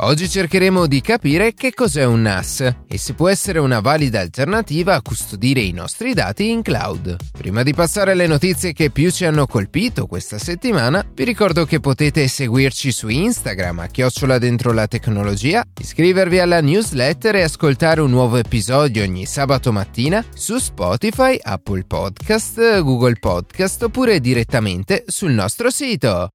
Oggi 0.00 0.28
cercheremo 0.28 0.86
di 0.86 1.00
capire 1.00 1.54
che 1.54 1.74
cos'è 1.74 2.04
un 2.04 2.22
NAS 2.22 2.60
e 2.86 2.98
se 2.98 3.14
può 3.14 3.28
essere 3.28 3.58
una 3.58 3.80
valida 3.80 4.20
alternativa 4.20 4.94
a 4.94 5.02
custodire 5.02 5.60
i 5.60 5.72
nostri 5.72 6.14
dati 6.14 6.50
in 6.50 6.62
cloud. 6.62 7.16
Prima 7.36 7.64
di 7.64 7.74
passare 7.74 8.12
alle 8.12 8.28
notizie 8.28 8.72
che 8.72 8.90
più 8.90 9.10
ci 9.10 9.24
hanno 9.24 9.48
colpito 9.48 10.06
questa 10.06 10.38
settimana, 10.38 11.04
vi 11.12 11.24
ricordo 11.24 11.64
che 11.64 11.80
potete 11.80 12.28
seguirci 12.28 12.92
su 12.92 13.08
Instagram 13.08 13.80
a 13.80 13.86
chiocciola 13.86 14.38
dentro 14.38 14.72
la 14.72 14.86
tecnologia, 14.86 15.64
iscrivervi 15.76 16.38
alla 16.38 16.60
newsletter 16.60 17.34
e 17.34 17.42
ascoltare 17.42 18.00
un 18.00 18.10
nuovo 18.10 18.36
episodio 18.36 19.02
ogni 19.02 19.26
sabato 19.26 19.72
mattina 19.72 20.24
su 20.32 20.58
Spotify, 20.58 21.36
Apple 21.42 21.82
Podcast, 21.84 22.82
Google 22.82 23.16
Podcast 23.18 23.82
oppure 23.82 24.20
direttamente 24.20 25.02
sul 25.08 25.32
nostro 25.32 25.70
sito. 25.70 26.30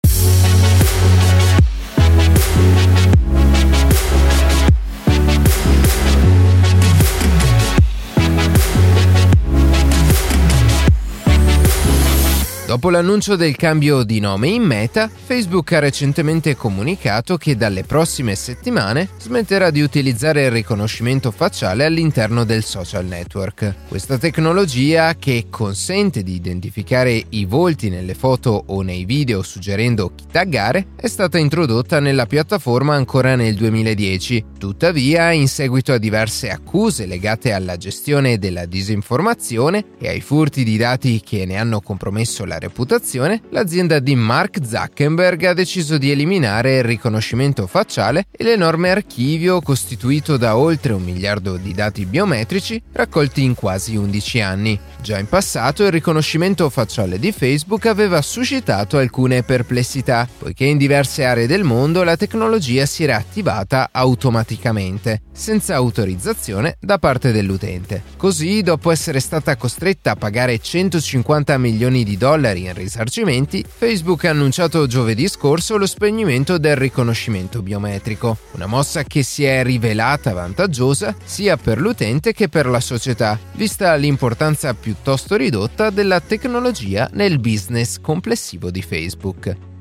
Dopo 12.73 12.89
l'annuncio 12.89 13.35
del 13.35 13.55
cambio 13.55 14.01
di 14.01 14.19
nome 14.19 14.47
in 14.47 14.63
Meta, 14.63 15.07
Facebook 15.07 15.73
ha 15.73 15.79
recentemente 15.79 16.55
comunicato 16.55 17.37
che 17.37 17.55
dalle 17.55 17.83
prossime 17.83 18.33
settimane 18.33 19.09
smetterà 19.19 19.69
di 19.69 19.79
utilizzare 19.79 20.45
il 20.45 20.49
riconoscimento 20.49 21.29
facciale 21.29 21.85
all'interno 21.85 22.43
del 22.45 22.63
social 22.63 23.05
network. 23.05 23.75
Questa 23.87 24.17
tecnologia, 24.17 25.13
che 25.13 25.45
consente 25.51 26.23
di 26.23 26.33
identificare 26.33 27.23
i 27.29 27.45
volti 27.45 27.89
nelle 27.89 28.15
foto 28.15 28.63
o 28.65 28.81
nei 28.81 29.05
video 29.05 29.43
suggerendo 29.43 30.11
chi 30.15 30.25
taggare, 30.31 30.87
è 30.95 31.07
stata 31.07 31.37
introdotta 31.37 31.99
nella 31.99 32.25
piattaforma 32.25 32.95
ancora 32.95 33.35
nel 33.35 33.53
2010. 33.53 34.45
Tuttavia, 34.57 35.31
in 35.31 35.47
seguito 35.47 35.93
a 35.93 35.99
diverse 35.99 36.49
accuse 36.49 37.05
legate 37.05 37.51
alla 37.51 37.77
gestione 37.77 38.39
della 38.39 38.65
disinformazione 38.65 39.85
e 39.99 40.07
ai 40.07 40.21
furti 40.21 40.63
di 40.63 40.75
dati 40.75 41.21
che 41.23 41.45
ne 41.45 41.57
hanno 41.57 41.79
compromesso 41.79 42.45
la 42.45 42.61
reputazione, 42.63 43.41
l'azienda 43.49 43.99
di 43.99 44.15
Mark 44.15 44.59
Zuckerberg 44.65 45.43
ha 45.43 45.53
deciso 45.53 45.97
di 45.97 46.11
eliminare 46.11 46.77
il 46.77 46.83
riconoscimento 46.83 47.67
facciale 47.67 48.25
e 48.31 48.43
l'enorme 48.43 48.89
archivio 48.89 49.59
costituito 49.61 50.37
da 50.37 50.55
oltre 50.57 50.93
un 50.93 51.03
miliardo 51.03 51.57
di 51.57 51.73
dati 51.73 52.05
biometrici 52.05 52.81
raccolti 52.93 53.43
in 53.43 53.53
quasi 53.53 53.95
11 53.97 54.41
anni. 54.41 54.79
Già 55.01 55.19
in 55.19 55.27
passato 55.27 55.83
il 55.83 55.91
riconoscimento 55.91 56.69
facciale 56.69 57.19
di 57.19 57.33
Facebook 57.33 57.85
aveva 57.85 58.21
suscitato 58.21 58.97
alcune 58.97 59.43
perplessità, 59.43 60.27
poiché 60.37 60.63
in 60.63 60.77
diverse 60.77 61.25
aree 61.25 61.47
del 61.47 61.63
mondo 61.63 62.03
la 62.03 62.15
tecnologia 62.15 62.85
si 62.85 63.03
era 63.03 63.17
attivata 63.17 63.89
automaticamente, 63.91 65.23
senza 65.33 65.75
autorizzazione 65.75 66.77
da 66.79 66.97
parte 66.97 67.33
dell'utente. 67.33 68.03
Così, 68.15 68.61
dopo 68.61 68.91
essere 68.91 69.19
stata 69.19 69.57
costretta 69.57 70.11
a 70.11 70.15
pagare 70.15 70.57
150 70.57 71.57
milioni 71.57 72.05
di 72.05 72.15
dollari 72.15 72.52
in 72.59 72.73
risarcimenti, 72.73 73.63
Facebook 73.67 74.25
ha 74.25 74.29
annunciato 74.29 74.87
giovedì 74.87 75.27
scorso 75.27 75.77
lo 75.77 75.85
spegnimento 75.85 76.57
del 76.57 76.75
riconoscimento 76.75 77.61
biometrico, 77.61 78.37
una 78.51 78.65
mossa 78.65 79.03
che 79.03 79.23
si 79.23 79.43
è 79.43 79.63
rivelata 79.63 80.33
vantaggiosa 80.33 81.15
sia 81.23 81.57
per 81.57 81.79
l'utente 81.79 82.33
che 82.33 82.49
per 82.49 82.67
la 82.67 82.79
società, 82.79 83.39
vista 83.53 83.93
l'importanza 83.95 84.73
piuttosto 84.73 85.35
ridotta 85.35 85.89
della 85.89 86.19
tecnologia 86.19 87.09
nel 87.13 87.39
business 87.39 87.99
complessivo 87.99 88.71
di 88.71 88.81
Facebook. 88.81 89.71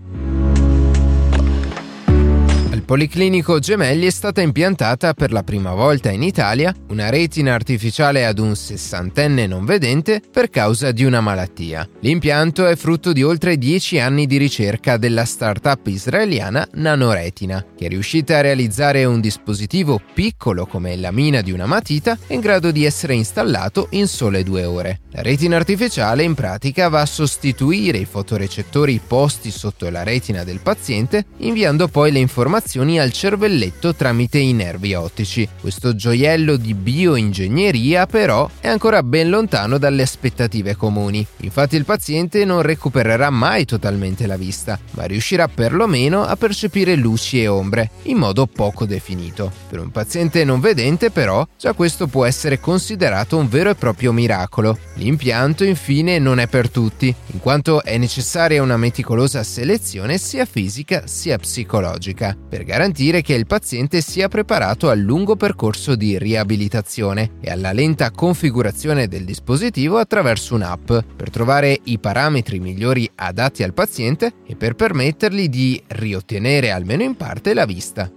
Policlinico 2.85 3.61
Gemelli 3.61 4.07
è 4.07 4.11
stata 4.11 4.41
impiantata 4.41 5.15
per 5.15 5.31
la 5.31 5.45
prima 5.45 5.73
volta 5.73 6.11
in 6.11 6.23
Italia 6.23 6.75
una 6.89 7.11
retina 7.11 7.55
artificiale 7.55 8.27
ad 8.27 8.39
un 8.39 8.57
sessantenne 8.57 9.47
non 9.47 9.65
vedente 9.65 10.21
per 10.31 10.51
causa 10.51 10.91
di 10.91 11.05
una 11.05 11.21
malattia. 11.21 11.89
L'impianto 12.01 12.67
è 12.67 12.75
frutto 12.75 13.13
di 13.13 13.23
oltre 13.23 13.57
dieci 13.57 14.01
anni 14.01 14.27
di 14.27 14.37
ricerca 14.37 14.97
della 14.97 15.25
startup 15.25 15.87
israeliana 15.87 16.67
Nanoretina, 16.73 17.65
che 17.77 17.87
è 17.87 17.89
riuscita 17.89 18.39
a 18.39 18.41
realizzare 18.41 19.05
un 19.05 19.21
dispositivo 19.21 20.01
piccolo 20.13 20.67
come 20.67 20.97
la 20.97 21.13
mina 21.13 21.41
di 21.41 21.53
una 21.53 21.67
matita 21.67 22.19
in 22.29 22.41
grado 22.41 22.73
di 22.73 22.85
essere 22.85 23.15
installato 23.15 23.87
in 23.91 24.09
sole 24.09 24.43
due 24.43 24.65
ore. 24.65 25.01
La 25.13 25.23
retina 25.23 25.57
artificiale 25.57 26.25
in 26.25 26.35
pratica 26.35 26.89
va 26.89 27.03
a 27.03 27.07
sostituire 27.07 27.99
i 27.99 28.07
fotorecettori 28.07 29.01
posti 29.07 29.51
sotto 29.51 29.89
la 29.89 30.03
retina 30.03 30.43
del 30.43 30.61
paziente, 30.61 31.27
inviando 31.39 31.87
poi 31.87 32.11
le 32.11 32.19
informazioni 32.19 32.71
informazioni 32.73 32.99
al 32.99 33.13
cervelletto 33.13 33.95
tramite 33.95 34.39
i 34.39 34.53
nervi 34.53 34.95
ottici. 34.95 35.47
Questo 35.61 35.95
gioiello 35.95 36.57
di 36.57 36.73
bioingegneria 36.73 38.07
però 38.07 38.49
è 38.61 38.69
ancora 38.69 39.03
ben 39.03 39.29
lontano 39.29 39.77
dalle 39.77 40.03
aspettative 40.03 40.75
comuni. 40.77 41.27
Infatti 41.41 41.77
il 41.77 41.85
paziente 41.85 42.45
non 42.45 42.63
recupererà 42.63 43.29
mai 43.31 43.65
totalmente 43.67 44.27
la 44.27 44.37
vista, 44.37 44.79
ma 44.93 45.05
riuscirà 45.05 45.49
perlomeno 45.49 46.23
a 46.25 46.37
percepire 46.37 46.97
luci 46.97 47.43
e 47.43 47.49
ombre 47.49 47.91
in 48.05 48.17
modo 48.17 48.47
poco 48.47 48.87
definito. 48.87 49.53
Per 49.69 49.79
un 49.79 49.91
paziente 49.91 50.45
non 50.45 50.61
vedente 50.61 51.11
però 51.11 51.47
già 51.59 51.75
questo 51.75 52.07
può 52.07 52.25
essere 52.25 52.59
considerato 52.59 53.37
un 53.37 53.49
vero 53.49 53.71
e 53.71 53.75
proprio 53.75 54.13
miracolo. 54.13 54.79
L'impianto 54.95 55.65
infine 55.65 56.19
non 56.19 56.39
è 56.39 56.47
per 56.47 56.71
tutti, 56.71 57.15
in 57.33 57.41
quanto 57.41 57.83
è 57.83 57.99
necessaria 57.99 58.63
una 58.63 58.77
meticolosa 58.77 59.43
selezione 59.43 60.17
sia 60.17 60.47
fisica 60.47 61.07
sia 61.07 61.39
psicologica. 61.39 62.37
Per 62.49 62.62
garantire 62.65 63.23
che 63.23 63.35
il 63.35 63.47
paziente 63.47 64.01
sia 64.01 64.29
preparato 64.29 64.89
al 64.89 64.99
lungo 64.99 65.37
percorso 65.37 65.95
di 65.95 66.19
riabilitazione 66.19 67.33
e 67.41 67.51
alla 67.51 67.73
lenta 67.73 68.11
configurazione 68.11 69.09
del 69.09 69.25
dispositivo 69.25 69.99
attraverso 69.99 70.55
un'app 70.55 70.93
per 71.17 71.31
trovare 71.31 71.79
i 71.85 71.99
parametri 71.99 72.61
migliori 72.61 73.11
adatti 73.15 73.63
al 73.63 73.75
paziente 73.75 74.33
e 74.47 74.57
per 74.57 74.75
permettergli 74.75 75.49
di 75.49 75.83
riottenere 75.89 76.71
almeno 76.71 77.03
in 77.03 77.17
parte 77.17 77.55
la 77.55 77.65
vista. 77.65 78.11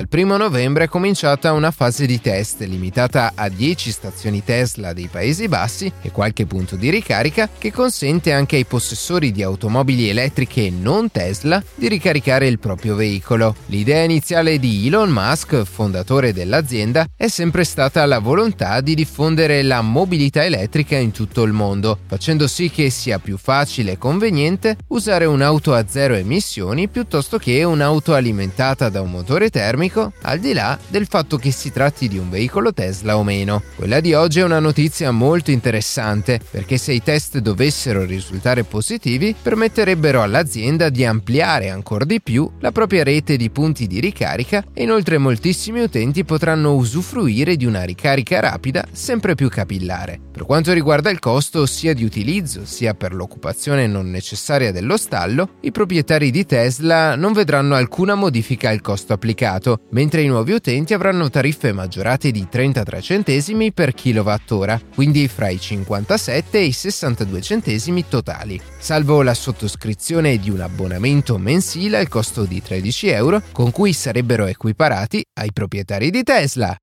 Dal 0.00 0.08
1 0.10 0.38
novembre 0.38 0.84
è 0.84 0.88
cominciata 0.88 1.52
una 1.52 1.70
fase 1.70 2.06
di 2.06 2.22
test 2.22 2.62
limitata 2.62 3.32
a 3.34 3.50
10 3.50 3.90
stazioni 3.90 4.42
Tesla 4.42 4.94
dei 4.94 5.08
Paesi 5.08 5.46
Bassi 5.46 5.92
e 6.00 6.10
qualche 6.10 6.46
punto 6.46 6.76
di 6.76 6.88
ricarica 6.88 7.50
che 7.58 7.70
consente 7.70 8.32
anche 8.32 8.56
ai 8.56 8.64
possessori 8.64 9.30
di 9.30 9.42
automobili 9.42 10.08
elettriche 10.08 10.70
non 10.70 11.10
Tesla 11.10 11.62
di 11.74 11.86
ricaricare 11.86 12.46
il 12.46 12.58
proprio 12.58 12.94
veicolo. 12.94 13.54
L'idea 13.66 14.02
iniziale 14.02 14.58
di 14.58 14.86
Elon 14.86 15.10
Musk, 15.10 15.64
fondatore 15.64 16.32
dell'azienda, 16.32 17.06
è 17.14 17.28
sempre 17.28 17.64
stata 17.64 18.06
la 18.06 18.20
volontà 18.20 18.80
di 18.80 18.94
diffondere 18.94 19.62
la 19.62 19.82
mobilità 19.82 20.42
elettrica 20.42 20.96
in 20.96 21.10
tutto 21.10 21.42
il 21.42 21.52
mondo, 21.52 21.98
facendo 22.06 22.46
sì 22.46 22.70
che 22.70 22.88
sia 22.88 23.18
più 23.18 23.36
facile 23.36 23.92
e 23.92 23.98
conveniente 23.98 24.78
usare 24.88 25.26
un'auto 25.26 25.74
a 25.74 25.84
zero 25.86 26.14
emissioni 26.14 26.88
piuttosto 26.88 27.36
che 27.36 27.62
un'auto 27.64 28.14
alimentata 28.14 28.88
da 28.88 29.02
un 29.02 29.10
motore 29.10 29.50
termico 29.50 29.88
economico, 29.90 30.12
al 30.22 30.38
di 30.38 30.52
là 30.52 30.78
del 30.88 31.06
fatto 31.06 31.36
che 31.36 31.50
si 31.50 31.70
tratti 31.70 32.08
di 32.08 32.16
un 32.16 32.30
veicolo 32.30 32.72
Tesla 32.72 33.16
o 33.16 33.24
meno. 33.24 33.62
Quella 33.74 34.00
di 34.00 34.14
oggi 34.14 34.40
è 34.40 34.44
una 34.44 34.60
notizia 34.60 35.10
molto 35.10 35.50
interessante 35.50 36.40
perché 36.50 36.78
se 36.78 36.92
i 36.92 37.02
test 37.02 37.38
dovessero 37.38 38.04
risultare 38.04 38.64
positivi 38.64 39.34
permetterebbero 39.40 40.22
all'azienda 40.22 40.88
di 40.88 41.04
ampliare 41.04 41.70
ancora 41.70 42.04
di 42.04 42.20
più 42.22 42.50
la 42.60 42.72
propria 42.72 43.02
rete 43.02 43.36
di 43.36 43.50
punti 43.50 43.86
di 43.86 44.00
ricarica 44.00 44.64
e 44.72 44.84
inoltre 44.84 45.18
moltissimi 45.18 45.80
utenti 45.80 46.24
potranno 46.24 46.74
usufruire 46.74 47.56
di 47.56 47.66
una 47.66 47.82
ricarica 47.82 48.40
rapida 48.40 48.86
sempre 48.92 49.34
più 49.34 49.48
capillare. 49.48 50.18
Per 50.30 50.44
quanto 50.44 50.72
riguarda 50.72 51.10
il 51.10 51.18
costo 51.18 51.66
sia 51.66 51.92
di 51.92 52.04
utilizzo 52.04 52.64
sia 52.64 52.94
per 52.94 53.12
l'occupazione 53.12 53.86
non 53.86 54.10
necessaria 54.10 54.72
dello 54.72 54.96
stallo, 54.96 55.56
i 55.60 55.72
proprietari 55.72 56.30
di 56.30 56.46
Tesla 56.46 57.16
non 57.16 57.32
vedranno 57.32 57.74
alcuna 57.74 58.14
modifica 58.14 58.70
al 58.70 58.80
costo 58.80 59.12
applicato, 59.12 59.79
mentre 59.90 60.22
i 60.22 60.26
nuovi 60.26 60.52
utenti 60.52 60.94
avranno 60.94 61.30
tariffe 61.30 61.72
maggiorate 61.72 62.30
di 62.30 62.46
33 62.48 63.00
centesimi 63.00 63.72
per 63.72 63.94
kilowattora, 63.94 64.80
quindi 64.94 65.28
fra 65.28 65.48
i 65.48 65.58
57 65.58 66.58
e 66.58 66.64
i 66.64 66.72
62 66.72 67.40
centesimi 67.40 68.06
totali, 68.08 68.60
salvo 68.78 69.22
la 69.22 69.34
sottoscrizione 69.34 70.38
di 70.38 70.50
un 70.50 70.60
abbonamento 70.60 71.38
mensile 71.38 71.98
al 71.98 72.08
costo 72.08 72.44
di 72.44 72.60
13 72.62 73.08
euro, 73.08 73.42
con 73.52 73.70
cui 73.70 73.92
sarebbero 73.92 74.46
equiparati 74.46 75.22
ai 75.38 75.52
proprietari 75.52 76.10
di 76.10 76.22
Tesla. 76.22 76.76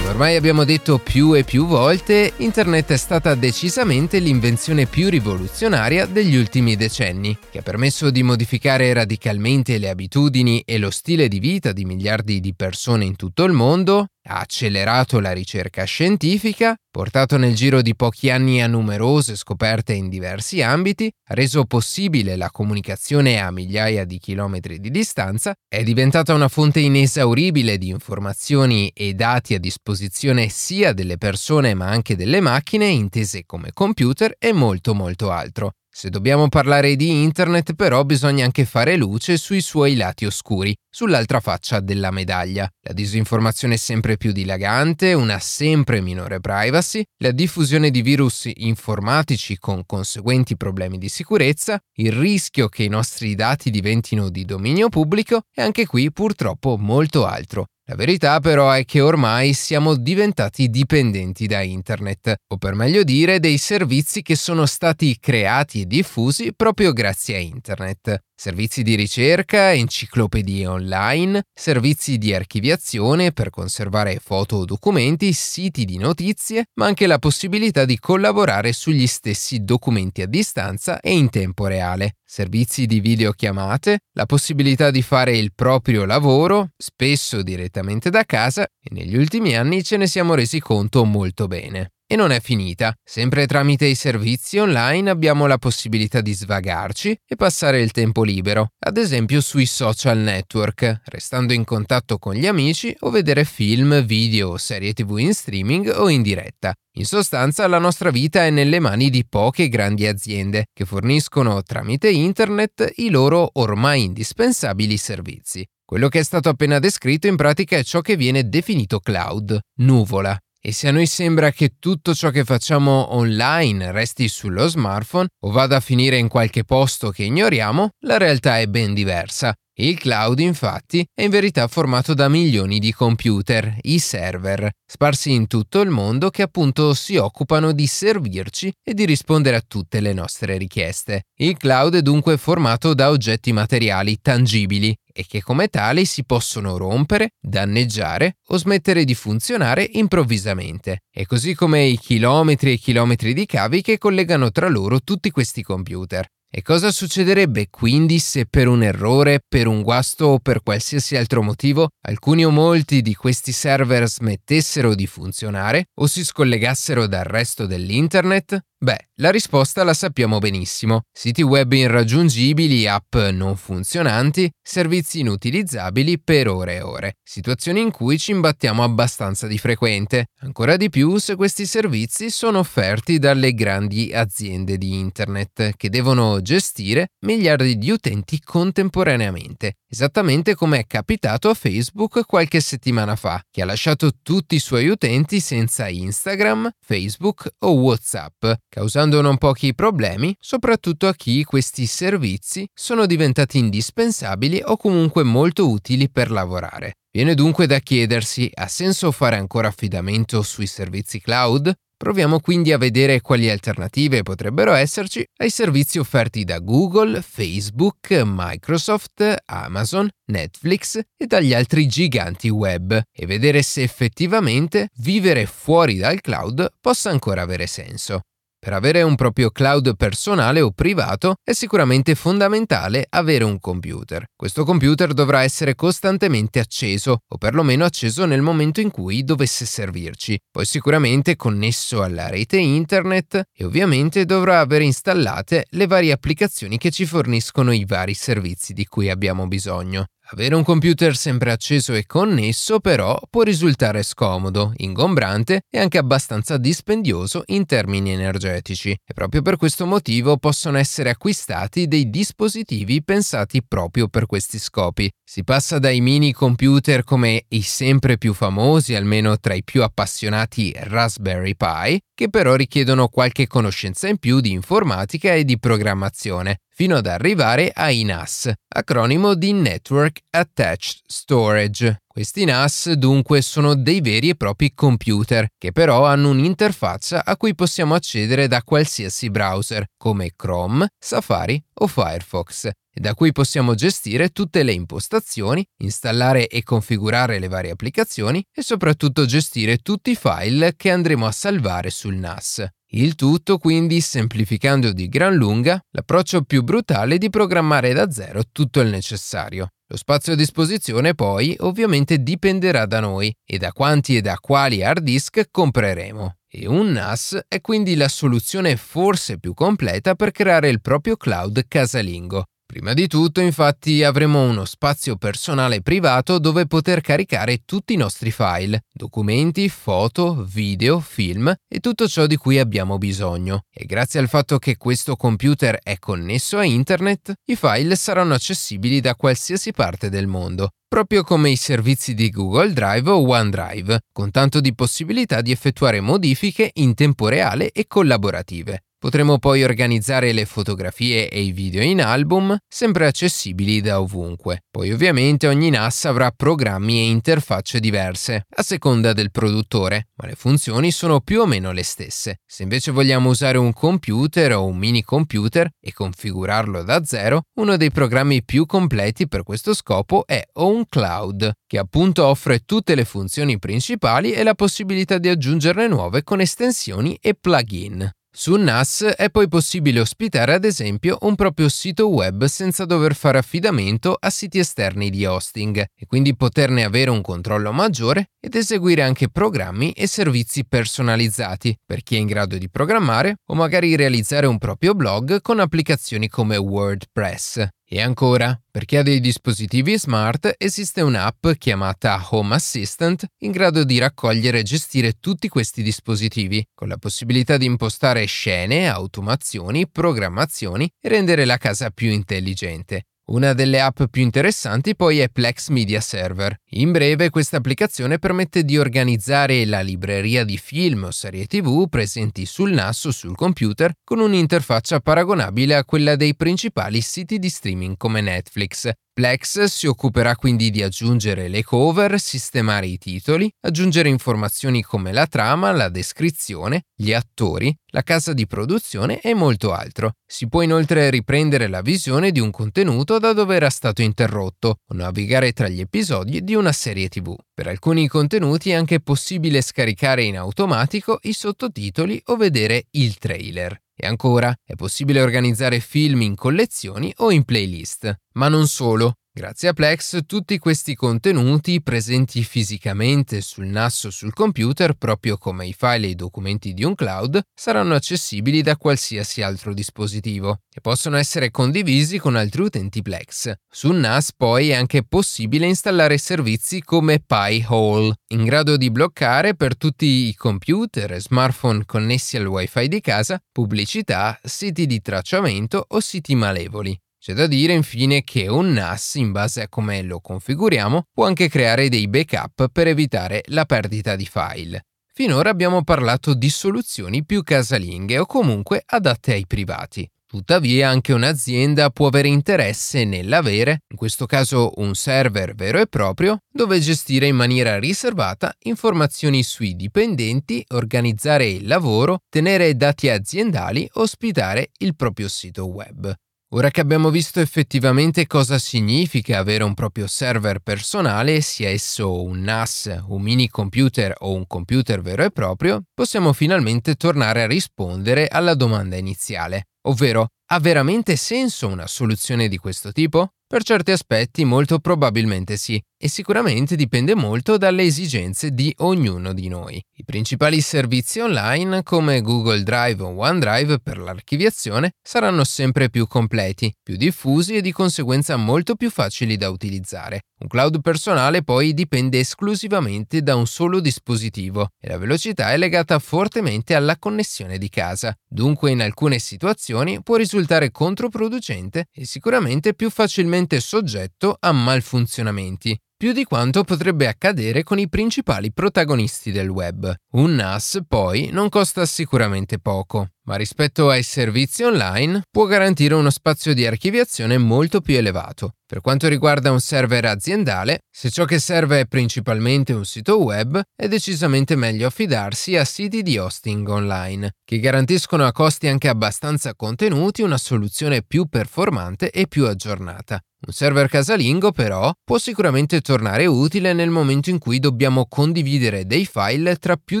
Ormai 0.18 0.34
abbiamo 0.34 0.64
detto 0.64 0.98
più 0.98 1.36
e 1.36 1.44
più 1.44 1.64
volte, 1.64 2.32
Internet 2.38 2.90
è 2.90 2.96
stata 2.96 3.36
decisamente 3.36 4.18
l'invenzione 4.18 4.86
più 4.86 5.08
rivoluzionaria 5.08 6.06
degli 6.06 6.34
ultimi 6.34 6.74
decenni, 6.74 7.38
che 7.48 7.58
ha 7.58 7.62
permesso 7.62 8.10
di 8.10 8.24
modificare 8.24 8.92
radicalmente 8.92 9.78
le 9.78 9.88
abitudini 9.88 10.64
e 10.66 10.78
lo 10.78 10.90
stile 10.90 11.28
di 11.28 11.38
vita 11.38 11.70
di 11.70 11.84
miliardi 11.84 12.40
di 12.40 12.52
persone 12.52 13.04
in 13.04 13.14
tutto 13.14 13.44
il 13.44 13.52
mondo, 13.52 14.08
ha 14.28 14.40
accelerato 14.40 15.20
la 15.20 15.32
ricerca 15.32 15.84
scientifica, 15.84 16.76
portato 16.90 17.36
nel 17.36 17.54
giro 17.54 17.80
di 17.80 17.96
pochi 17.96 18.30
anni 18.30 18.62
a 18.62 18.66
numerose 18.66 19.36
scoperte 19.36 19.94
in 19.94 20.08
diversi 20.08 20.62
ambiti, 20.62 21.10
reso 21.28 21.64
possibile 21.64 22.36
la 22.36 22.50
comunicazione 22.50 23.40
a 23.40 23.50
migliaia 23.50 24.04
di 24.04 24.18
chilometri 24.18 24.80
di 24.80 24.90
distanza, 24.90 25.54
è 25.66 25.82
diventata 25.82 26.34
una 26.34 26.48
fonte 26.48 26.80
inesauribile 26.80 27.78
di 27.78 27.88
informazioni 27.88 28.90
e 28.94 29.14
dati 29.14 29.54
a 29.54 29.58
disposizione 29.58 30.48
sia 30.48 30.92
delle 30.92 31.16
persone 31.16 31.74
ma 31.74 31.86
anche 31.86 32.14
delle 32.14 32.40
macchine 32.40 32.86
intese 32.86 33.44
come 33.46 33.72
computer 33.72 34.34
e 34.38 34.52
molto 34.52 34.94
molto 34.94 35.30
altro. 35.30 35.72
Se 36.00 36.10
dobbiamo 36.10 36.48
parlare 36.48 36.94
di 36.94 37.24
Internet 37.24 37.74
però 37.74 38.04
bisogna 38.04 38.44
anche 38.44 38.64
fare 38.64 38.94
luce 38.94 39.36
sui 39.36 39.60
suoi 39.60 39.96
lati 39.96 40.26
oscuri, 40.26 40.72
sull'altra 40.88 41.40
faccia 41.40 41.80
della 41.80 42.12
medaglia. 42.12 42.70
La 42.82 42.92
disinformazione 42.92 43.76
sempre 43.76 44.16
più 44.16 44.30
dilagante, 44.30 45.12
una 45.12 45.40
sempre 45.40 46.00
minore 46.00 46.38
privacy, 46.38 47.02
la 47.16 47.32
diffusione 47.32 47.90
di 47.90 48.02
virus 48.02 48.48
informatici 48.48 49.58
con 49.58 49.82
conseguenti 49.86 50.56
problemi 50.56 50.98
di 50.98 51.08
sicurezza, 51.08 51.76
il 51.94 52.12
rischio 52.12 52.68
che 52.68 52.84
i 52.84 52.88
nostri 52.88 53.34
dati 53.34 53.68
diventino 53.68 54.28
di 54.28 54.44
dominio 54.44 54.88
pubblico 54.90 55.40
e 55.52 55.62
anche 55.62 55.84
qui 55.84 56.12
purtroppo 56.12 56.76
molto 56.78 57.26
altro. 57.26 57.66
La 57.90 57.94
verità 57.94 58.38
però 58.38 58.70
è 58.70 58.84
che 58.84 59.00
ormai 59.00 59.54
siamo 59.54 59.96
diventati 59.96 60.68
dipendenti 60.68 61.46
da 61.46 61.62
Internet, 61.62 62.34
o 62.48 62.58
per 62.58 62.74
meglio 62.74 63.02
dire 63.02 63.40
dei 63.40 63.56
servizi 63.56 64.20
che 64.20 64.36
sono 64.36 64.66
stati 64.66 65.16
creati 65.18 65.80
e 65.80 65.86
diffusi 65.86 66.52
proprio 66.54 66.92
grazie 66.92 67.36
a 67.36 67.38
Internet 67.38 68.27
servizi 68.40 68.84
di 68.84 68.94
ricerca, 68.94 69.72
enciclopedie 69.72 70.68
online, 70.68 71.42
servizi 71.52 72.18
di 72.18 72.32
archiviazione 72.32 73.32
per 73.32 73.50
conservare 73.50 74.20
foto 74.22 74.58
o 74.58 74.64
documenti, 74.64 75.32
siti 75.32 75.84
di 75.84 75.98
notizie, 75.98 76.66
ma 76.74 76.86
anche 76.86 77.08
la 77.08 77.18
possibilità 77.18 77.84
di 77.84 77.98
collaborare 77.98 78.72
sugli 78.72 79.08
stessi 79.08 79.64
documenti 79.64 80.22
a 80.22 80.26
distanza 80.26 81.00
e 81.00 81.14
in 81.14 81.30
tempo 81.30 81.66
reale, 81.66 82.18
servizi 82.24 82.86
di 82.86 83.00
videochiamate, 83.00 83.98
la 84.12 84.26
possibilità 84.26 84.92
di 84.92 85.02
fare 85.02 85.36
il 85.36 85.52
proprio 85.52 86.04
lavoro, 86.04 86.70
spesso 86.76 87.42
direttamente 87.42 88.08
da 88.08 88.22
casa, 88.22 88.62
e 88.62 88.90
negli 88.90 89.16
ultimi 89.16 89.56
anni 89.56 89.82
ce 89.82 89.96
ne 89.96 90.06
siamo 90.06 90.34
resi 90.34 90.60
conto 90.60 91.04
molto 91.04 91.48
bene. 91.48 91.90
E 92.10 92.16
non 92.16 92.30
è 92.30 92.40
finita. 92.40 92.94
Sempre 93.04 93.46
tramite 93.46 93.84
i 93.84 93.94
servizi 93.94 94.56
online 94.56 95.10
abbiamo 95.10 95.46
la 95.46 95.58
possibilità 95.58 96.22
di 96.22 96.32
svagarci 96.32 97.14
e 97.26 97.36
passare 97.36 97.82
il 97.82 97.90
tempo 97.90 98.22
libero, 98.22 98.68
ad 98.78 98.96
esempio 98.96 99.42
sui 99.42 99.66
social 99.66 100.16
network, 100.16 101.02
restando 101.04 101.52
in 101.52 101.64
contatto 101.64 102.16
con 102.16 102.32
gli 102.32 102.46
amici 102.46 102.96
o 103.00 103.10
vedere 103.10 103.44
film, 103.44 104.02
video 104.06 104.56
serie 104.56 104.94
tv 104.94 105.18
in 105.18 105.34
streaming 105.34 105.92
o 105.94 106.08
in 106.08 106.22
diretta. 106.22 106.72
In 106.96 107.04
sostanza 107.04 107.66
la 107.66 107.78
nostra 107.78 108.10
vita 108.10 108.42
è 108.42 108.48
nelle 108.48 108.80
mani 108.80 109.10
di 109.10 109.26
poche 109.28 109.68
grandi 109.68 110.06
aziende 110.06 110.68
che 110.72 110.86
forniscono 110.86 111.62
tramite 111.62 112.08
internet 112.08 112.90
i 112.96 113.10
loro 113.10 113.50
ormai 113.52 114.04
indispensabili 114.04 114.96
servizi. 114.96 115.62
Quello 115.84 116.08
che 116.08 116.20
è 116.20 116.24
stato 116.24 116.48
appena 116.48 116.78
descritto 116.78 117.26
in 117.26 117.36
pratica 117.36 117.76
è 117.76 117.84
ciò 117.84 118.00
che 118.00 118.16
viene 118.16 118.48
definito 118.48 118.98
cloud, 118.98 119.58
nuvola, 119.80 120.38
e 120.60 120.72
se 120.72 120.88
a 120.88 120.92
noi 120.92 121.06
sembra 121.06 121.50
che 121.52 121.74
tutto 121.78 122.14
ciò 122.14 122.30
che 122.30 122.44
facciamo 122.44 123.14
online 123.14 123.92
resti 123.92 124.28
sullo 124.28 124.66
smartphone 124.66 125.28
o 125.44 125.50
vada 125.50 125.76
a 125.76 125.80
finire 125.80 126.18
in 126.18 126.28
qualche 126.28 126.64
posto 126.64 127.10
che 127.10 127.24
ignoriamo, 127.24 127.90
la 128.00 128.18
realtà 128.18 128.58
è 128.58 128.66
ben 128.66 128.94
diversa. 128.94 129.54
Il 129.80 129.96
cloud, 129.96 130.40
infatti, 130.40 131.06
è 131.14 131.22
in 131.22 131.30
verità 131.30 131.68
formato 131.68 132.12
da 132.12 132.28
milioni 132.28 132.80
di 132.80 132.92
computer, 132.92 133.76
i 133.82 134.00
server, 134.00 134.68
sparsi 134.84 135.30
in 135.30 135.46
tutto 135.46 135.80
il 135.80 135.88
mondo 135.88 136.30
che 136.30 136.42
appunto 136.42 136.94
si 136.94 137.16
occupano 137.16 137.70
di 137.70 137.86
servirci 137.86 138.72
e 138.82 138.92
di 138.92 139.04
rispondere 139.04 139.54
a 139.54 139.62
tutte 139.64 140.00
le 140.00 140.12
nostre 140.12 140.58
richieste. 140.58 141.26
Il 141.36 141.56
cloud 141.56 141.94
è 141.94 142.02
dunque 142.02 142.36
formato 142.38 142.92
da 142.92 143.08
oggetti 143.08 143.52
materiali 143.52 144.18
tangibili 144.20 144.92
e 145.18 145.26
che 145.26 145.42
come 145.42 145.66
tali 145.66 146.04
si 146.04 146.24
possono 146.24 146.76
rompere, 146.76 147.30
danneggiare 147.40 148.36
o 148.50 148.56
smettere 148.56 149.02
di 149.02 149.16
funzionare 149.16 149.82
improvvisamente. 149.94 151.00
E 151.12 151.26
così 151.26 151.56
come 151.56 151.86
i 151.86 151.98
chilometri 151.98 152.74
e 152.74 152.76
chilometri 152.76 153.34
di 153.34 153.44
cavi 153.44 153.82
che 153.82 153.98
collegano 153.98 154.52
tra 154.52 154.68
loro 154.68 155.00
tutti 155.00 155.32
questi 155.32 155.64
computer. 155.64 156.24
E 156.50 156.62
cosa 156.62 156.92
succederebbe 156.92 157.66
quindi 157.68 158.20
se 158.20 158.46
per 158.46 158.68
un 158.68 158.84
errore, 158.84 159.40
per 159.46 159.66
un 159.66 159.82
guasto 159.82 160.26
o 160.26 160.38
per 160.38 160.62
qualsiasi 160.62 161.16
altro 161.16 161.42
motivo 161.42 161.88
alcuni 162.06 162.46
o 162.46 162.50
molti 162.50 163.02
di 163.02 163.14
questi 163.14 163.50
server 163.52 164.08
smettessero 164.08 164.94
di 164.94 165.06
funzionare 165.06 165.86
o 165.98 166.06
si 166.06 166.24
scollegassero 166.24 167.06
dal 167.06 167.24
resto 167.24 167.66
dell'internet? 167.66 168.60
Beh, 168.80 169.08
la 169.16 169.32
risposta 169.32 169.82
la 169.82 169.92
sappiamo 169.92 170.38
benissimo. 170.38 171.02
Siti 171.10 171.42
web 171.42 171.72
irraggiungibili, 171.72 172.86
app 172.86 173.16
non 173.32 173.56
funzionanti, 173.56 174.48
servizi 174.62 175.18
inutilizzabili 175.18 176.20
per 176.20 176.46
ore 176.46 176.76
e 176.76 176.82
ore. 176.82 177.14
Situazioni 177.24 177.80
in 177.80 177.90
cui 177.90 178.18
ci 178.18 178.30
imbattiamo 178.30 178.84
abbastanza 178.84 179.48
di 179.48 179.58
frequente. 179.58 180.26
Ancora 180.42 180.76
di 180.76 180.90
più 180.90 181.16
se 181.16 181.34
questi 181.34 181.66
servizi 181.66 182.30
sono 182.30 182.60
offerti 182.60 183.18
dalle 183.18 183.52
grandi 183.52 184.12
aziende 184.14 184.78
di 184.78 184.96
Internet, 184.96 185.72
che 185.76 185.90
devono 185.90 186.40
gestire 186.40 187.08
miliardi 187.26 187.78
di 187.78 187.90
utenti 187.90 188.40
contemporaneamente. 188.40 189.78
Esattamente 189.90 190.54
come 190.54 190.78
è 190.78 190.86
capitato 190.86 191.48
a 191.48 191.54
Facebook 191.54 192.24
qualche 192.26 192.60
settimana 192.60 193.16
fa, 193.16 193.42
che 193.50 193.62
ha 193.62 193.64
lasciato 193.64 194.12
tutti 194.22 194.54
i 194.54 194.60
suoi 194.60 194.86
utenti 194.86 195.40
senza 195.40 195.88
Instagram, 195.88 196.70
Facebook 196.78 197.54
o 197.60 197.72
WhatsApp 197.72 198.44
causando 198.68 199.20
non 199.20 199.38
pochi 199.38 199.74
problemi, 199.74 200.36
soprattutto 200.38 201.06
a 201.08 201.14
chi 201.14 201.44
questi 201.44 201.86
servizi 201.86 202.68
sono 202.72 203.06
diventati 203.06 203.58
indispensabili 203.58 204.60
o 204.64 204.76
comunque 204.76 205.22
molto 205.22 205.68
utili 205.68 206.10
per 206.10 206.30
lavorare. 206.30 206.94
Viene 207.10 207.34
dunque 207.34 207.66
da 207.66 207.80
chiedersi, 207.80 208.50
ha 208.54 208.68
senso 208.68 209.10
fare 209.10 209.36
ancora 209.36 209.68
affidamento 209.68 210.42
sui 210.42 210.66
servizi 210.66 211.20
cloud? 211.20 211.72
Proviamo 211.98 212.38
quindi 212.38 212.70
a 212.70 212.78
vedere 212.78 213.20
quali 213.20 213.50
alternative 213.50 214.22
potrebbero 214.22 214.72
esserci 214.72 215.26
ai 215.38 215.50
servizi 215.50 215.98
offerti 215.98 216.44
da 216.44 216.60
Google, 216.60 217.20
Facebook, 217.22 218.22
Microsoft, 218.24 219.34
Amazon, 219.46 220.08
Netflix 220.26 221.00
e 221.16 221.26
dagli 221.26 221.54
altri 221.54 221.88
giganti 221.88 222.50
web 222.50 223.02
e 223.12 223.26
vedere 223.26 223.62
se 223.62 223.82
effettivamente 223.82 224.90
vivere 224.98 225.44
fuori 225.46 225.96
dal 225.96 226.20
cloud 226.20 226.68
possa 226.80 227.10
ancora 227.10 227.42
avere 227.42 227.66
senso. 227.66 228.20
Per 228.60 228.72
avere 228.72 229.02
un 229.02 229.14
proprio 229.14 229.50
cloud 229.50 229.94
personale 229.96 230.60
o 230.60 230.72
privato 230.72 231.36
è 231.44 231.52
sicuramente 231.52 232.16
fondamentale 232.16 233.06
avere 233.08 233.44
un 233.44 233.60
computer. 233.60 234.24
Questo 234.34 234.64
computer 234.64 235.12
dovrà 235.12 235.44
essere 235.44 235.76
costantemente 235.76 236.58
acceso 236.58 237.20
o 237.28 237.38
perlomeno 237.38 237.84
acceso 237.84 238.26
nel 238.26 238.42
momento 238.42 238.80
in 238.80 238.90
cui 238.90 239.22
dovesse 239.22 239.64
servirci, 239.64 240.36
poi 240.50 240.66
sicuramente 240.66 241.36
connesso 241.36 242.02
alla 242.02 242.28
rete 242.30 242.56
internet 242.56 243.42
e 243.54 243.64
ovviamente 243.64 244.24
dovrà 244.24 244.58
avere 244.58 244.82
installate 244.82 245.66
le 245.70 245.86
varie 245.86 246.10
applicazioni 246.10 246.78
che 246.78 246.90
ci 246.90 247.06
forniscono 247.06 247.70
i 247.70 247.84
vari 247.84 248.14
servizi 248.14 248.72
di 248.72 248.86
cui 248.86 249.08
abbiamo 249.08 249.46
bisogno. 249.46 250.06
Avere 250.30 250.54
un 250.54 250.62
computer 250.62 251.16
sempre 251.16 251.52
acceso 251.52 251.94
e 251.94 252.04
connesso 252.04 252.80
però 252.80 253.18
può 253.30 253.40
risultare 253.40 254.02
scomodo, 254.02 254.74
ingombrante 254.76 255.62
e 255.70 255.78
anche 255.78 255.96
abbastanza 255.96 256.58
dispendioso 256.58 257.44
in 257.46 257.64
termini 257.64 258.12
energetici 258.12 258.90
e 258.90 259.14
proprio 259.14 259.40
per 259.40 259.56
questo 259.56 259.86
motivo 259.86 260.36
possono 260.36 260.76
essere 260.76 261.08
acquistati 261.08 261.88
dei 261.88 262.10
dispositivi 262.10 263.02
pensati 263.02 263.62
proprio 263.66 264.08
per 264.08 264.26
questi 264.26 264.58
scopi. 264.58 265.10
Si 265.24 265.44
passa 265.44 265.78
dai 265.78 266.02
mini 266.02 266.34
computer 266.34 267.04
come 267.04 267.44
i 267.48 267.62
sempre 267.62 268.18
più 268.18 268.34
famosi, 268.34 268.94
almeno 268.94 269.38
tra 269.38 269.54
i 269.54 269.64
più 269.64 269.82
appassionati 269.82 270.74
Raspberry 270.76 271.54
Pi, 271.54 272.00
che 272.14 272.28
però 272.28 272.54
richiedono 272.54 273.08
qualche 273.08 273.46
conoscenza 273.46 274.08
in 274.08 274.18
più 274.18 274.40
di 274.40 274.52
informatica 274.52 275.32
e 275.32 275.44
di 275.44 275.58
programmazione, 275.58 276.58
fino 276.78 276.94
ad 276.94 277.08
arrivare 277.08 277.72
ai 277.74 278.04
NAS, 278.04 278.52
acronimo 278.68 279.34
di 279.34 279.52
Network 279.52 280.20
Attached 280.30 281.00
Storage. 281.08 282.02
Questi 282.06 282.44
NAS 282.44 282.92
dunque 282.92 283.42
sono 283.42 283.74
dei 283.74 284.00
veri 284.00 284.28
e 284.28 284.36
propri 284.36 284.72
computer, 284.74 285.48
che 285.58 285.72
però 285.72 286.06
hanno 286.06 286.30
un'interfaccia 286.30 287.24
a 287.24 287.36
cui 287.36 287.56
possiamo 287.56 287.96
accedere 287.96 288.46
da 288.46 288.62
qualsiasi 288.62 289.28
browser, 289.28 289.86
come 289.96 290.34
Chrome, 290.36 290.90
Safari 290.96 291.60
o 291.80 291.88
Firefox, 291.88 292.66
e 292.66 293.00
da 293.00 293.14
cui 293.14 293.32
possiamo 293.32 293.74
gestire 293.74 294.28
tutte 294.28 294.62
le 294.62 294.70
impostazioni, 294.70 295.66
installare 295.78 296.46
e 296.46 296.62
configurare 296.62 297.40
le 297.40 297.48
varie 297.48 297.72
applicazioni 297.72 298.40
e 298.54 298.62
soprattutto 298.62 299.26
gestire 299.26 299.78
tutti 299.78 300.12
i 300.12 300.16
file 300.16 300.76
che 300.76 300.92
andremo 300.92 301.26
a 301.26 301.32
salvare 301.32 301.90
sul 301.90 302.14
NAS. 302.14 302.64
Il 302.92 303.16
tutto 303.16 303.58
quindi 303.58 304.00
semplificando 304.00 304.92
di 304.92 305.08
gran 305.08 305.34
lunga 305.34 305.78
l'approccio 305.90 306.40
più 306.42 306.62
brutale 306.62 307.18
di 307.18 307.28
programmare 307.28 307.92
da 307.92 308.10
zero 308.10 308.44
tutto 308.50 308.80
il 308.80 308.88
necessario. 308.88 309.68
Lo 309.88 309.96
spazio 309.98 310.32
a 310.32 310.36
disposizione 310.36 311.14
poi 311.14 311.54
ovviamente 311.60 312.22
dipenderà 312.22 312.86
da 312.86 313.00
noi 313.00 313.30
e 313.44 313.58
da 313.58 313.72
quanti 313.72 314.16
e 314.16 314.22
da 314.22 314.38
quali 314.40 314.82
hard 314.82 315.02
disk 315.02 315.48
compreremo. 315.50 316.36
E 316.50 316.66
un 316.66 316.92
NAS 316.92 317.38
è 317.46 317.60
quindi 317.60 317.94
la 317.94 318.08
soluzione 318.08 318.76
forse 318.76 319.38
più 319.38 319.52
completa 319.52 320.14
per 320.14 320.30
creare 320.30 320.70
il 320.70 320.80
proprio 320.80 321.16
cloud 321.16 321.66
casalingo, 321.68 322.44
Prima 322.70 322.92
di 322.92 323.06
tutto, 323.06 323.40
infatti, 323.40 324.04
avremo 324.04 324.46
uno 324.46 324.66
spazio 324.66 325.16
personale 325.16 325.80
privato 325.80 326.38
dove 326.38 326.66
poter 326.66 327.00
caricare 327.00 327.62
tutti 327.64 327.94
i 327.94 327.96
nostri 327.96 328.30
file, 328.30 328.84
documenti, 328.92 329.70
foto, 329.70 330.44
video, 330.44 331.00
film 331.00 331.50
e 331.66 331.80
tutto 331.80 332.06
ciò 332.06 332.26
di 332.26 332.36
cui 332.36 332.58
abbiamo 332.58 332.98
bisogno. 332.98 333.62
E 333.72 333.86
grazie 333.86 334.20
al 334.20 334.28
fatto 334.28 334.58
che 334.58 334.76
questo 334.76 335.16
computer 335.16 335.78
è 335.82 335.98
connesso 335.98 336.58
a 336.58 336.64
internet, 336.64 337.32
i 337.46 337.56
file 337.56 337.96
saranno 337.96 338.34
accessibili 338.34 339.00
da 339.00 339.14
qualsiasi 339.14 339.72
parte 339.72 340.10
del 340.10 340.26
mondo, 340.26 340.68
proprio 340.88 341.22
come 341.22 341.50
i 341.50 341.56
servizi 341.56 342.14
di 342.14 342.30
Google 342.30 342.72
Drive 342.72 343.10
o 343.10 343.28
OneDrive, 343.28 344.00
con 344.10 344.30
tanto 344.30 344.60
di 344.60 344.74
possibilità 344.74 345.42
di 345.42 345.52
effettuare 345.52 346.00
modifiche 346.00 346.70
in 346.74 346.94
tempo 346.94 347.28
reale 347.28 347.70
e 347.70 347.86
collaborative. 347.86 348.84
Potremo 349.00 349.38
poi 349.38 349.62
organizzare 349.62 350.32
le 350.32 350.44
fotografie 350.44 351.28
e 351.28 351.40
i 351.40 351.52
video 351.52 351.82
in 351.82 352.02
album, 352.02 352.56
sempre 352.66 353.06
accessibili 353.06 353.80
da 353.80 354.00
ovunque. 354.00 354.64
Poi 354.68 354.90
ovviamente 354.90 355.46
ogni 355.46 355.70
NAS 355.70 356.06
avrà 356.06 356.32
programmi 356.32 356.98
e 356.98 357.08
interfacce 357.08 357.78
diverse, 357.78 358.46
a 358.56 358.62
seconda 358.64 359.12
del 359.12 359.30
produttore, 359.30 360.08
ma 360.16 360.26
le 360.26 360.34
funzioni 360.34 360.90
sono 360.90 361.20
più 361.20 361.42
o 361.42 361.46
meno 361.46 361.70
le 361.70 361.84
stesse. 361.84 362.40
Se 362.44 362.64
invece 362.64 362.90
vogliamo 362.90 363.28
usare 363.28 363.56
un 363.56 363.72
computer 363.72 364.56
o 364.56 364.64
un 364.64 364.76
mini 364.76 365.04
computer 365.04 365.70
e 365.80 365.92
configurarlo 365.92 366.82
da 366.82 367.04
zero, 367.04 367.42
uno 367.60 367.76
dei 367.76 367.92
programmi 367.92 368.42
più 368.42 368.66
completi 368.66 369.28
per 369.28 369.44
questo 369.44 369.74
scopo 369.74 370.26
è 370.26 370.44
OwnCloud, 370.78 371.52
che 371.66 371.78
appunto 371.78 372.24
offre 372.24 372.60
tutte 372.60 372.94
le 372.94 373.04
funzioni 373.04 373.58
principali 373.58 374.32
e 374.32 374.42
la 374.42 374.54
possibilità 374.54 375.18
di 375.18 375.28
aggiungerne 375.28 375.88
nuove 375.88 376.22
con 376.22 376.40
estensioni 376.40 377.18
e 377.20 377.34
plugin. 377.34 378.10
Su 378.30 378.54
NAS 378.54 379.02
è 379.16 379.30
poi 379.30 379.48
possibile 379.48 379.98
ospitare 379.98 380.54
ad 380.54 380.64
esempio 380.64 381.18
un 381.22 381.34
proprio 381.34 381.68
sito 381.68 382.08
web 382.08 382.44
senza 382.44 382.84
dover 382.84 383.16
fare 383.16 383.38
affidamento 383.38 384.16
a 384.16 384.30
siti 384.30 384.60
esterni 384.60 385.10
di 385.10 385.24
hosting 385.24 385.84
e 385.96 386.06
quindi 386.06 386.36
poterne 386.36 386.84
avere 386.84 387.10
un 387.10 387.20
controllo 387.20 387.72
maggiore 387.72 388.30
ed 388.38 388.54
eseguire 388.54 389.02
anche 389.02 389.28
programmi 389.28 389.90
e 389.90 390.06
servizi 390.06 390.64
personalizzati 390.64 391.76
per 391.84 392.02
chi 392.02 392.14
è 392.14 392.18
in 392.18 392.26
grado 392.26 392.58
di 392.58 392.70
programmare 392.70 393.38
o 393.46 393.54
magari 393.54 393.96
realizzare 393.96 394.46
un 394.46 394.58
proprio 394.58 394.94
blog 394.94 395.40
con 395.40 395.58
applicazioni 395.58 396.28
come 396.28 396.56
WordPress. 396.56 397.66
E 397.90 398.02
ancora, 398.02 398.60
per 398.70 398.84
chi 398.84 398.96
ha 398.98 399.02
dei 399.02 399.18
dispositivi 399.18 399.98
smart 399.98 400.54
esiste 400.58 401.00
un'app 401.00 401.48
chiamata 401.56 402.22
Home 402.30 402.54
Assistant 402.54 403.24
in 403.38 403.50
grado 403.50 403.82
di 403.82 403.96
raccogliere 403.96 404.58
e 404.58 404.62
gestire 404.62 405.14
tutti 405.18 405.48
questi 405.48 405.82
dispositivi, 405.82 406.62
con 406.74 406.88
la 406.88 406.98
possibilità 406.98 407.56
di 407.56 407.64
impostare 407.64 408.26
scene, 408.26 408.90
automazioni, 408.90 409.88
programmazioni 409.88 410.86
e 411.00 411.08
rendere 411.08 411.46
la 411.46 411.56
casa 411.56 411.88
più 411.88 412.10
intelligente. 412.10 413.06
Una 413.28 413.52
delle 413.52 413.78
app 413.78 414.04
più 414.10 414.22
interessanti 414.22 414.96
poi 414.96 415.18
è 415.18 415.28
Plex 415.28 415.68
Media 415.68 416.00
Server. 416.00 416.58
In 416.70 416.92
breve 416.92 417.28
questa 417.28 417.58
applicazione 417.58 418.18
permette 418.18 418.64
di 418.64 418.78
organizzare 418.78 419.66
la 419.66 419.82
libreria 419.82 420.44
di 420.44 420.56
film 420.56 421.04
o 421.04 421.10
serie 421.10 421.44
tv 421.44 421.90
presenti 421.90 422.46
sul 422.46 422.72
NAS 422.72 423.04
o 423.04 423.10
sul 423.10 423.36
computer 423.36 423.92
con 424.02 424.20
un'interfaccia 424.20 425.00
paragonabile 425.00 425.74
a 425.74 425.84
quella 425.84 426.16
dei 426.16 426.36
principali 426.36 427.02
siti 427.02 427.38
di 427.38 427.50
streaming 427.50 427.98
come 427.98 428.22
Netflix, 428.22 428.90
Plex 429.18 429.64
si 429.64 429.88
occuperà 429.88 430.36
quindi 430.36 430.70
di 430.70 430.80
aggiungere 430.80 431.48
le 431.48 431.64
cover, 431.64 432.20
sistemare 432.20 432.86
i 432.86 432.98
titoli, 432.98 433.50
aggiungere 433.62 434.08
informazioni 434.08 434.80
come 434.80 435.12
la 435.12 435.26
trama, 435.26 435.72
la 435.72 435.88
descrizione, 435.88 436.84
gli 436.94 437.12
attori, 437.12 437.76
la 437.86 438.04
casa 438.04 438.32
di 438.32 438.46
produzione 438.46 439.20
e 439.20 439.34
molto 439.34 439.72
altro. 439.72 440.12
Si 440.24 440.46
può 440.46 440.62
inoltre 440.62 441.10
riprendere 441.10 441.66
la 441.66 441.80
visione 441.80 442.30
di 442.30 442.38
un 442.38 442.52
contenuto 442.52 443.18
da 443.18 443.32
dove 443.32 443.56
era 443.56 443.70
stato 443.70 444.02
interrotto 444.02 444.76
o 444.86 444.94
navigare 444.94 445.52
tra 445.52 445.66
gli 445.66 445.80
episodi 445.80 446.44
di 446.44 446.54
una 446.54 446.70
serie 446.70 447.08
tv. 447.08 447.34
Per 447.52 447.66
alcuni 447.66 448.06
contenuti 448.06 448.70
è 448.70 448.74
anche 448.74 449.00
possibile 449.00 449.62
scaricare 449.62 450.22
in 450.22 450.38
automatico 450.38 451.18
i 451.22 451.32
sottotitoli 451.32 452.22
o 452.26 452.36
vedere 452.36 452.84
il 452.92 453.18
trailer. 453.18 453.82
E 454.00 454.06
ancora, 454.06 454.54
è 454.64 454.76
possibile 454.76 455.20
organizzare 455.20 455.80
film 455.80 456.20
in 456.22 456.36
collezioni 456.36 457.12
o 457.16 457.32
in 457.32 457.42
playlist. 457.42 458.14
Ma 458.34 458.46
non 458.46 458.68
solo. 458.68 459.14
Grazie 459.38 459.68
a 459.68 459.72
Plex 459.72 460.26
tutti 460.26 460.58
questi 460.58 460.96
contenuti 460.96 461.80
presenti 461.80 462.42
fisicamente 462.42 463.40
sul 463.40 463.66
NAS 463.66 464.02
o 464.02 464.10
sul 464.10 464.32
computer, 464.32 464.94
proprio 464.94 465.38
come 465.38 465.64
i 465.64 465.72
file 465.72 466.08
e 466.08 466.10
i 466.10 466.14
documenti 466.16 466.74
di 466.74 466.82
un 466.82 466.96
cloud, 466.96 467.40
saranno 467.54 467.94
accessibili 467.94 468.62
da 468.62 468.76
qualsiasi 468.76 469.40
altro 469.42 469.72
dispositivo 469.74 470.62
e 470.74 470.80
possono 470.80 471.16
essere 471.16 471.52
condivisi 471.52 472.18
con 472.18 472.34
altri 472.34 472.62
utenti 472.62 473.00
Plex. 473.00 473.52
Sul 473.70 473.94
NAS 473.94 474.32
poi 474.36 474.70
è 474.70 474.74
anche 474.74 475.04
possibile 475.04 475.66
installare 475.66 476.18
servizi 476.18 476.82
come 476.82 477.22
Pi-hole, 477.24 478.14
in 478.32 478.42
grado 478.44 478.76
di 478.76 478.90
bloccare 478.90 479.54
per 479.54 479.76
tutti 479.76 480.26
i 480.26 480.34
computer 480.34 481.12
e 481.12 481.20
smartphone 481.20 481.84
connessi 481.86 482.36
al 482.36 482.46
wifi 482.46 482.88
di 482.88 483.00
casa 483.00 483.40
pubblicità, 483.52 484.36
siti 484.42 484.84
di 484.84 485.00
tracciamento 485.00 485.84
o 485.86 486.00
siti 486.00 486.34
malevoli. 486.34 487.00
C'è 487.28 487.34
da 487.34 487.46
dire 487.46 487.74
infine 487.74 488.24
che 488.24 488.48
un 488.48 488.72
NAS, 488.72 489.16
in 489.16 489.32
base 489.32 489.60
a 489.60 489.68
come 489.68 490.00
lo 490.00 490.18
configuriamo, 490.18 491.08
può 491.12 491.26
anche 491.26 491.50
creare 491.50 491.90
dei 491.90 492.08
backup 492.08 492.70
per 492.72 492.86
evitare 492.86 493.42
la 493.48 493.66
perdita 493.66 494.16
di 494.16 494.24
file. 494.24 494.86
Finora 495.12 495.50
abbiamo 495.50 495.84
parlato 495.84 496.32
di 496.32 496.48
soluzioni 496.48 497.26
più 497.26 497.42
casalinghe 497.42 498.18
o 498.18 498.24
comunque 498.24 498.82
adatte 498.82 499.34
ai 499.34 499.46
privati. 499.46 500.10
Tuttavia 500.26 500.88
anche 500.88 501.12
un'azienda 501.12 501.90
può 501.90 502.06
avere 502.06 502.28
interesse 502.28 503.04
nell'avere, 503.04 503.82
in 503.88 503.98
questo 503.98 504.24
caso 504.24 504.72
un 504.76 504.94
server 504.94 505.54
vero 505.54 505.80
e 505.80 505.86
proprio, 505.86 506.38
dove 506.50 506.80
gestire 506.80 507.26
in 507.26 507.36
maniera 507.36 507.78
riservata 507.78 508.54
informazioni 508.60 509.42
sui 509.42 509.76
dipendenti, 509.76 510.64
organizzare 510.68 511.46
il 511.46 511.66
lavoro, 511.66 512.20
tenere 512.30 512.74
dati 512.74 513.10
aziendali, 513.10 513.86
ospitare 513.96 514.70
il 514.78 514.96
proprio 514.96 515.28
sito 515.28 515.66
web. 515.66 516.16
Ora 516.52 516.70
che 516.70 516.80
abbiamo 516.80 517.10
visto 517.10 517.40
effettivamente 517.40 518.26
cosa 518.26 518.58
significa 518.58 519.36
avere 519.38 519.64
un 519.64 519.74
proprio 519.74 520.06
server 520.06 520.60
personale, 520.60 521.42
sia 521.42 521.68
esso 521.68 522.22
un 522.22 522.40
NAS, 522.40 523.02
un 523.08 523.20
mini 523.20 523.50
computer 523.50 524.14
o 524.20 524.32
un 524.32 524.46
computer 524.46 525.02
vero 525.02 525.24
e 525.24 525.30
proprio, 525.30 525.82
possiamo 525.92 526.32
finalmente 526.32 526.94
tornare 526.94 527.42
a 527.42 527.46
rispondere 527.46 528.28
alla 528.28 528.54
domanda 528.54 528.96
iniziale, 528.96 529.66
ovvero 529.82 530.28
ha 530.50 530.60
veramente 530.60 531.16
senso 531.16 531.68
una 531.68 531.86
soluzione 531.86 532.48
di 532.48 532.56
questo 532.56 532.92
tipo? 532.92 533.32
Per 533.50 533.62
certi 533.62 533.92
aspetti 533.92 534.44
molto 534.44 534.78
probabilmente 534.78 535.56
sì, 535.56 535.82
e 535.96 536.06
sicuramente 536.06 536.76
dipende 536.76 537.14
molto 537.14 537.56
dalle 537.56 537.82
esigenze 537.82 538.50
di 538.50 538.72
ognuno 538.80 539.32
di 539.32 539.48
noi. 539.48 539.82
I 539.94 540.04
principali 540.04 540.60
servizi 540.60 541.20
online 541.20 541.82
come 541.82 542.20
Google 542.20 542.62
Drive 542.62 543.02
o 543.02 543.16
OneDrive 543.16 543.80
per 543.80 543.96
l'archiviazione 543.96 544.92
saranno 545.02 545.44
sempre 545.44 545.88
più 545.88 546.06
completi, 546.06 546.70
più 546.82 546.96
diffusi 546.96 547.56
e 547.56 547.62
di 547.62 547.72
conseguenza 547.72 548.36
molto 548.36 548.74
più 548.74 548.90
facili 548.90 549.38
da 549.38 549.48
utilizzare. 549.48 550.24
Un 550.40 550.48
cloud 550.48 550.82
personale 550.82 551.42
poi 551.42 551.72
dipende 551.72 552.18
esclusivamente 552.20 553.22
da 553.22 553.34
un 553.34 553.46
solo 553.46 553.80
dispositivo 553.80 554.68
e 554.78 554.88
la 554.88 554.98
velocità 554.98 555.52
è 555.52 555.56
legata 555.56 555.98
fortemente 555.98 556.74
alla 556.74 556.98
connessione 556.98 557.56
di 557.56 557.70
casa. 557.70 558.14
Dunque 558.28 558.70
in 558.70 558.82
alcune 558.82 559.18
situazioni 559.18 559.77
può 560.02 560.16
risultare 560.16 560.70
controproducente 560.70 561.86
e 561.92 562.04
sicuramente 562.04 562.74
più 562.74 562.90
facilmente 562.90 563.60
soggetto 563.60 564.36
a 564.38 564.52
malfunzionamenti, 564.52 565.78
più 565.96 566.12
di 566.12 566.24
quanto 566.24 566.64
potrebbe 566.64 567.08
accadere 567.08 567.62
con 567.62 567.78
i 567.78 567.88
principali 567.88 568.52
protagonisti 568.52 569.32
del 569.32 569.48
web. 569.48 569.92
Un 570.12 570.34
NAS, 570.36 570.80
poi, 570.86 571.30
non 571.32 571.48
costa 571.48 571.84
sicuramente 571.86 572.58
poco, 572.58 573.08
ma 573.28 573.36
rispetto 573.36 573.90
ai 573.90 574.02
servizi 574.02 574.62
online 574.62 575.22
può 575.30 575.44
garantire 575.44 575.92
uno 575.92 576.08
spazio 576.08 576.54
di 576.54 576.66
archiviazione 576.66 577.36
molto 577.36 577.82
più 577.82 577.94
elevato. 577.94 578.54
Per 578.66 578.80
quanto 578.80 579.06
riguarda 579.06 579.52
un 579.52 579.60
server 579.60 580.06
aziendale, 580.06 580.80
se 580.90 581.10
ciò 581.10 581.26
che 581.26 581.38
serve 581.38 581.80
è 581.80 581.86
principalmente 581.86 582.72
un 582.72 582.86
sito 582.86 583.22
web, 583.22 583.60
è 583.76 583.86
decisamente 583.86 584.56
meglio 584.56 584.86
affidarsi 584.86 585.56
a 585.56 585.64
siti 585.64 586.02
di 586.02 586.16
hosting 586.16 586.66
online, 586.68 587.32
che 587.44 587.60
garantiscono 587.60 588.26
a 588.26 588.32
costi 588.32 588.66
anche 588.66 588.88
abbastanza 588.88 589.54
contenuti 589.54 590.22
una 590.22 590.38
soluzione 590.38 591.02
più 591.02 591.26
performante 591.26 592.10
e 592.10 592.26
più 592.28 592.46
aggiornata. 592.46 593.20
Un 593.46 593.52
server 593.52 593.88
casalingo 593.88 594.50
però 594.50 594.92
può 595.04 595.16
sicuramente 595.16 595.80
tornare 595.80 596.26
utile 596.26 596.72
nel 596.72 596.90
momento 596.90 597.30
in 597.30 597.38
cui 597.38 597.60
dobbiamo 597.60 598.06
condividere 598.08 598.84
dei 598.84 599.06
file 599.06 599.54
tra 599.56 599.76
più 599.76 600.00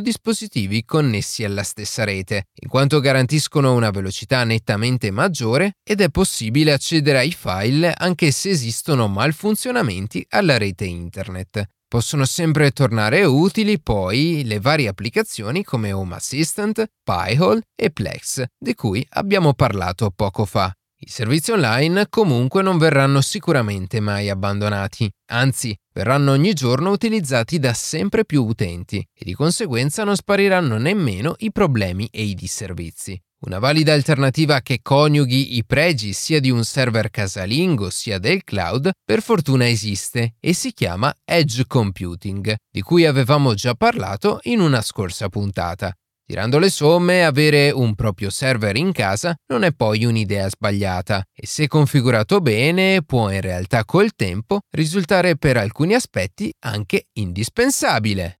dispositivi 0.00 0.84
connessi 0.84 1.44
alla 1.44 1.62
stessa 1.62 2.02
rete, 2.02 2.48
in 2.54 2.68
quanto 2.68 2.98
garantiscono 3.18 3.74
una 3.74 3.90
velocità 3.90 4.44
nettamente 4.44 5.10
maggiore 5.10 5.72
ed 5.82 6.00
è 6.00 6.08
possibile 6.08 6.72
accedere 6.72 7.18
ai 7.18 7.32
file 7.32 7.92
anche 7.92 8.30
se 8.30 8.50
esistono 8.50 9.08
malfunzionamenti 9.08 10.24
alla 10.30 10.56
rete 10.56 10.84
internet. 10.84 11.64
Possono 11.88 12.24
sempre 12.24 12.70
tornare 12.70 13.24
utili 13.24 13.80
poi 13.80 14.42
le 14.44 14.60
varie 14.60 14.86
applicazioni 14.86 15.64
come 15.64 15.90
Home 15.90 16.14
Assistant, 16.14 16.84
Pi-hole 17.02 17.62
e 17.74 17.90
Plex, 17.90 18.44
di 18.56 18.74
cui 18.74 19.04
abbiamo 19.10 19.52
parlato 19.54 20.12
poco 20.14 20.44
fa. 20.44 20.72
I 21.00 21.08
servizi 21.08 21.50
online 21.50 22.08
comunque 22.08 22.62
non 22.62 22.78
verranno 22.78 23.20
sicuramente 23.20 23.98
mai 24.00 24.28
abbandonati, 24.28 25.10
anzi 25.30 25.76
verranno 25.98 26.30
ogni 26.30 26.52
giorno 26.52 26.90
utilizzati 26.90 27.58
da 27.58 27.72
sempre 27.72 28.24
più 28.24 28.44
utenti 28.44 28.98
e 28.98 29.24
di 29.24 29.34
conseguenza 29.34 30.04
non 30.04 30.14
spariranno 30.14 30.78
nemmeno 30.78 31.34
i 31.38 31.50
problemi 31.50 32.08
e 32.12 32.22
i 32.22 32.34
disservizi. 32.34 33.20
Una 33.40 33.58
valida 33.58 33.94
alternativa 33.94 34.60
che 34.60 34.78
coniughi 34.80 35.56
i 35.56 35.64
pregi 35.64 36.12
sia 36.12 36.38
di 36.38 36.50
un 36.50 36.62
server 36.62 37.10
casalingo 37.10 37.90
sia 37.90 38.18
del 38.18 38.44
cloud 38.44 38.90
per 39.04 39.22
fortuna 39.22 39.68
esiste 39.68 40.34
e 40.38 40.52
si 40.52 40.72
chiama 40.72 41.12
Edge 41.24 41.64
Computing, 41.66 42.54
di 42.70 42.80
cui 42.80 43.04
avevamo 43.04 43.54
già 43.54 43.74
parlato 43.74 44.38
in 44.42 44.60
una 44.60 44.82
scorsa 44.82 45.28
puntata. 45.28 45.92
Tirando 46.30 46.58
le 46.58 46.68
somme, 46.68 47.24
avere 47.24 47.70
un 47.70 47.94
proprio 47.94 48.28
server 48.28 48.76
in 48.76 48.92
casa 48.92 49.34
non 49.46 49.62
è 49.62 49.72
poi 49.72 50.04
un'idea 50.04 50.46
sbagliata 50.50 51.22
e 51.34 51.46
se 51.46 51.68
configurato 51.68 52.42
bene 52.42 53.02
può 53.02 53.30
in 53.30 53.40
realtà 53.40 53.86
col 53.86 54.14
tempo 54.14 54.58
risultare 54.72 55.38
per 55.38 55.56
alcuni 55.56 55.94
aspetti 55.94 56.52
anche 56.66 57.06
indispensabile. 57.14 58.40